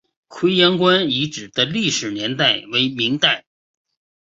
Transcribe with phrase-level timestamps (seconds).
[0.29, 3.45] 葵阳关遗址的历史年代为明代。